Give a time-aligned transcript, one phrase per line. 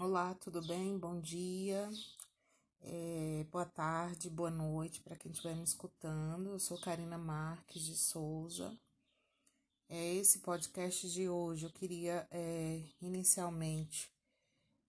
[0.00, 0.98] Olá, tudo bem?
[0.98, 1.86] Bom dia,
[2.80, 6.48] é, boa tarde, boa noite para quem estiver me escutando.
[6.48, 8.74] Eu sou Karina Marques de Souza.
[9.90, 14.10] É, esse podcast de hoje eu queria é, inicialmente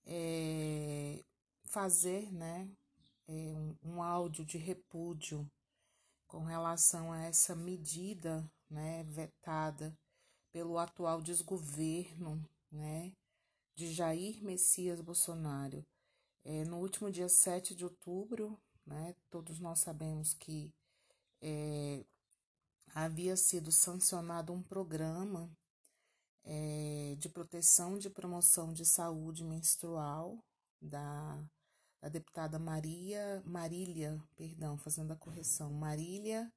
[0.05, 1.21] é,
[1.65, 2.69] fazer né,
[3.27, 5.45] é, um, um áudio de repúdio
[6.25, 9.93] com relação a essa medida né, vetada
[10.53, 12.41] pelo atual desgoverno,
[12.71, 13.11] né?
[13.75, 15.85] De Jair Messias Bolsonaro.
[16.43, 20.73] É, no último dia 7 de outubro, né, todos nós sabemos que
[21.41, 22.03] é,
[22.93, 25.49] havia sido sancionado um programa
[26.43, 30.43] é, de proteção de promoção de saúde menstrual
[30.81, 31.43] da,
[32.01, 36.51] da deputada Maria Marília, perdão, fazendo a correção, Marília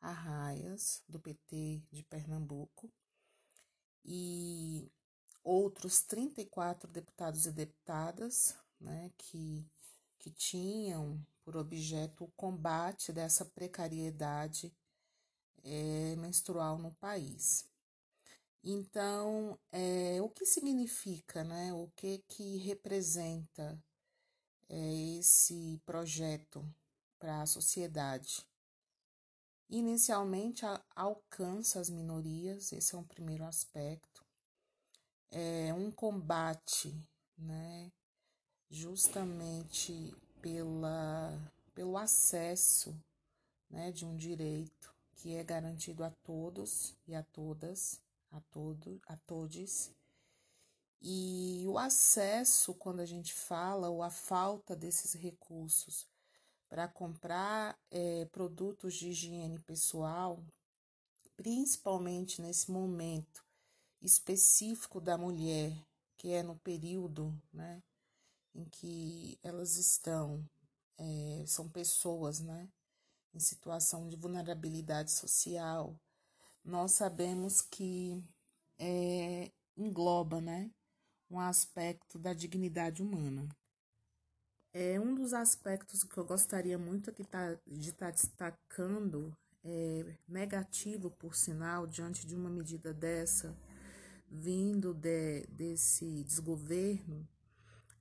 [0.00, 2.90] Arraias, do PT de Pernambuco.
[4.04, 4.90] E
[5.42, 9.64] outros 34 deputados e deputadas né, que,
[10.18, 14.72] que tinham por objeto o combate dessa precariedade
[15.64, 17.66] é, menstrual no país.
[18.62, 23.82] Então, é, o que significa, né, o que, que representa
[24.68, 26.62] é, esse projeto
[27.18, 28.46] para a sociedade?
[29.70, 34.27] Inicialmente, a, alcança as minorias, esse é um primeiro aspecto
[35.30, 36.94] é, um combate,
[37.36, 37.90] né,
[38.70, 42.94] justamente pela, pelo acesso
[43.70, 49.16] né, de um direito que é garantido a todos e a todas, a todo, a
[49.16, 49.90] todos.
[51.00, 56.06] E o acesso, quando a gente fala, ou a falta desses recursos
[56.68, 60.42] para comprar é, produtos de higiene pessoal,
[61.36, 63.47] principalmente nesse momento
[64.00, 65.72] específico da mulher,
[66.16, 67.82] que é no período né,
[68.54, 70.44] em que elas estão,
[70.96, 72.68] é, são pessoas né,
[73.34, 75.98] em situação de vulnerabilidade social,
[76.64, 78.22] nós sabemos que
[78.78, 80.70] é, engloba né,
[81.30, 83.48] um aspecto da dignidade humana.
[84.72, 87.56] É um dos aspectos que eu gostaria muito de estar
[87.96, 93.56] tá destacando, é, negativo por sinal, diante de uma medida dessa,
[94.30, 97.26] vindo de, desse desgoverno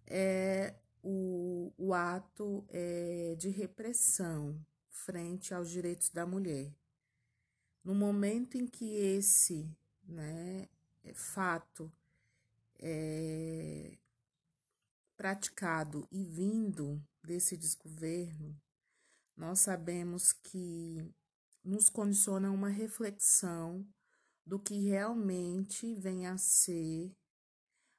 [0.05, 6.73] é o, o ato é, de repressão frente aos direitos da mulher.
[7.83, 9.69] No momento em que esse
[10.03, 10.67] né,
[11.13, 11.91] fato
[12.79, 13.97] é
[15.15, 18.55] praticado e vindo desse desgoverno,
[19.35, 21.03] nós sabemos que
[21.63, 23.85] nos condiciona uma reflexão
[24.47, 27.11] do que realmente vem a ser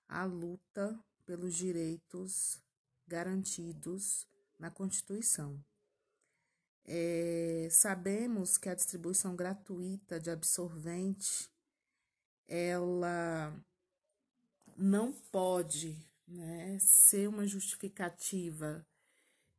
[0.08, 2.58] a luta pelos direitos
[3.06, 4.26] garantidos
[4.58, 5.62] na Constituição.
[6.86, 11.50] É, sabemos que a distribuição gratuita de absorvente
[12.46, 13.54] ela
[14.74, 18.86] não pode né, ser uma justificativa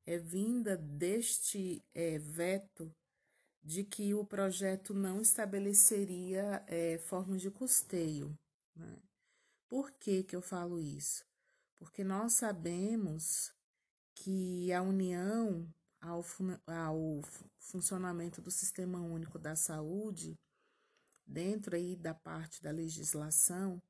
[0.08, 2.92] é vinda deste é, veto
[3.64, 8.38] de que o projeto não estabeleceria é, formas de custeio.
[8.76, 9.02] Né?
[9.68, 11.24] Por que, que eu falo isso?
[11.78, 13.54] Porque nós sabemos
[14.16, 15.68] que a União,
[16.02, 16.24] ao,
[16.66, 17.22] ao
[17.60, 20.36] funcionamento do Sistema Único da Saúde,
[21.26, 23.82] dentro aí da parte da legislação,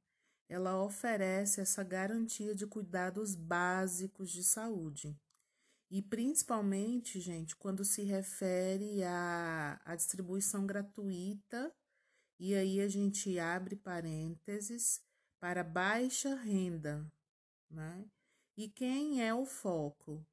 [0.50, 5.16] ela oferece essa garantia de cuidados básicos de saúde.
[5.92, 11.74] E principalmente, gente, quando se refere à, à distribuição gratuita,
[12.40, 15.02] e aí a gente abre parênteses
[15.40, 17.12] para baixa renda,
[17.70, 18.06] né?
[18.56, 20.26] E quem é o foco?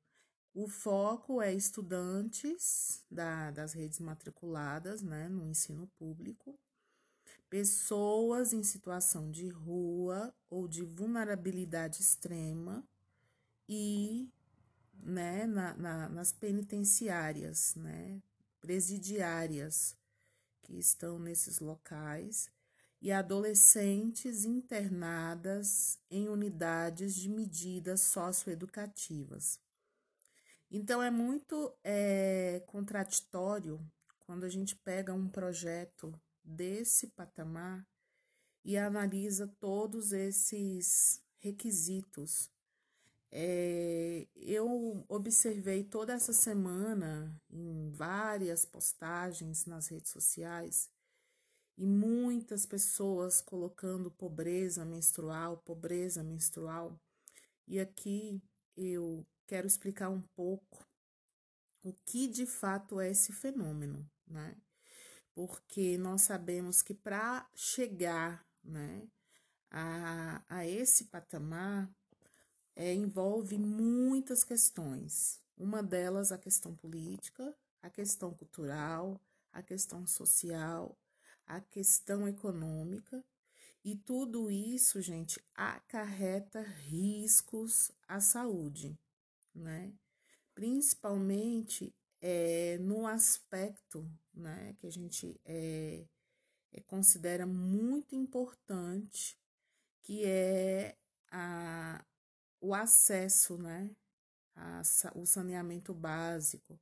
[0.53, 6.59] O foco é estudantes da, das redes matriculadas né, no ensino público,
[7.49, 12.83] pessoas em situação de rua ou de vulnerabilidade extrema
[13.69, 14.31] e
[15.03, 18.21] né, na, na, nas penitenciárias, né,
[18.61, 19.97] presidiárias
[20.63, 22.51] que estão nesses locais
[23.01, 29.61] e adolescentes internadas em unidades de medidas socioeducativas.
[30.71, 33.81] Então é muito é, contraditório
[34.21, 36.13] quando a gente pega um projeto
[36.43, 37.87] desse patamar
[38.65, 42.51] e analisa todos esses requisitos
[43.39, 50.91] é, eu observei toda essa semana em várias postagens nas redes sociais
[51.77, 56.99] e muitas pessoas colocando pobreza menstrual, pobreza menstrual.
[57.69, 58.43] E aqui
[58.75, 60.89] eu quero explicar um pouco
[61.83, 64.57] o que de fato é esse fenômeno, né?
[65.35, 69.07] Porque nós sabemos que para chegar, né,
[69.71, 71.95] a, a esse patamar,
[72.77, 75.41] é, envolve muitas questões.
[75.57, 79.21] Uma delas a questão política, a questão cultural,
[79.51, 80.97] a questão social,
[81.47, 83.25] a questão econômica.
[83.83, 88.99] E tudo isso, gente, acarreta riscos à saúde,
[89.55, 89.93] né?
[90.55, 96.05] Principalmente é, no aspecto né, que a gente é,
[96.73, 99.39] é, considera muito importante,
[100.03, 100.97] que é
[101.31, 102.05] a,
[102.67, 103.91] o acesso, né,
[104.57, 104.83] a,
[105.15, 106.79] o saneamento básico,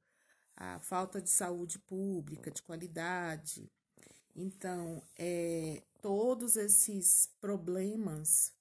[0.57, 3.71] a falta de saúde pública, de qualidade.
[4.35, 8.53] Então, é, todos esses problemas,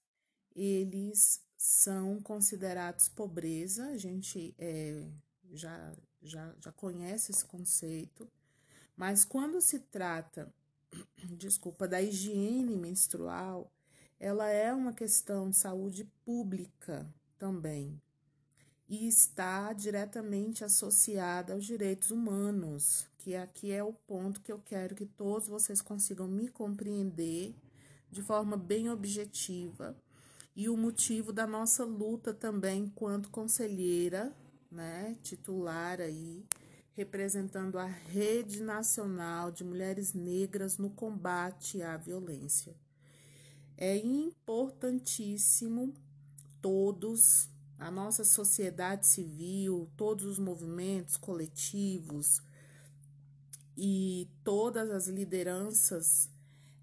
[0.54, 5.08] eles são considerados pobreza, a gente é,
[5.54, 8.30] já, já, já conhece esse conceito,
[8.94, 10.52] mas quando se trata,
[11.38, 13.72] desculpa, da higiene menstrual,
[14.24, 17.06] ela é uma questão de saúde pública
[17.38, 18.00] também
[18.88, 24.94] e está diretamente associada aos direitos humanos, que aqui é o ponto que eu quero
[24.94, 27.54] que todos vocês consigam me compreender
[28.10, 29.94] de forma bem objetiva
[30.56, 34.34] e o motivo da nossa luta também enquanto conselheira,
[34.70, 36.42] né, titular aí,
[36.94, 42.74] representando a Rede Nacional de Mulheres Negras no combate à violência.
[43.76, 45.92] É importantíssimo
[46.60, 47.48] todos,
[47.78, 52.40] a nossa sociedade civil, todos os movimentos coletivos
[53.76, 56.30] e todas as lideranças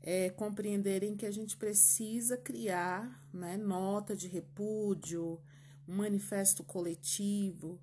[0.02, 5.40] é, compreenderem que a gente precisa criar né, nota de repúdio,
[5.88, 7.80] um manifesto coletivo,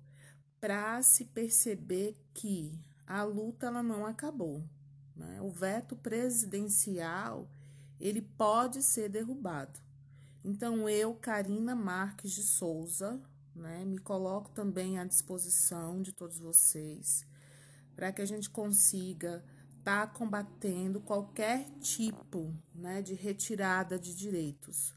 [0.59, 2.77] para se perceber que
[3.07, 4.63] a luta ela não acabou.
[5.15, 5.41] Né?
[5.41, 7.49] O veto presidencial
[7.99, 9.79] ele pode ser derrubado.
[10.43, 13.21] Então, eu, Karina Marques de Souza,
[13.55, 17.27] né, me coloco também à disposição de todos vocês
[17.99, 19.43] para que a gente consiga
[19.77, 24.95] estar tá combatendo qualquer tipo né, de retirada de direitos.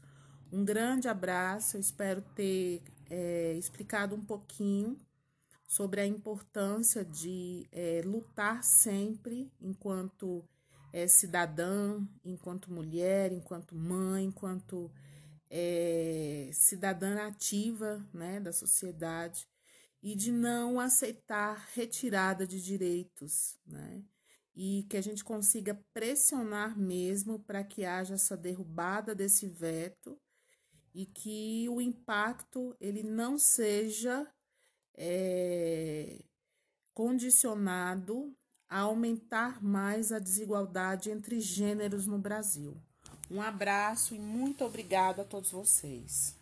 [0.49, 4.97] Um grande abraço, eu espero ter é, explicado um pouquinho
[5.67, 10.47] sobre a importância de é, lutar sempre enquanto
[10.93, 14.91] é, cidadã, enquanto mulher, enquanto mãe, enquanto
[15.49, 19.47] é, cidadã ativa né, da sociedade
[20.03, 24.03] e de não aceitar retirada de direitos, né?
[24.55, 30.19] E que a gente consiga pressionar mesmo para que haja essa derrubada desse veto
[30.93, 34.31] e que o impacto ele não seja
[34.95, 36.23] é,
[36.93, 38.35] condicionado
[38.73, 42.75] a aumentar mais a desigualdade entre gêneros no Brasil.
[43.29, 46.35] Um abraço e muito obrigada a todos vocês.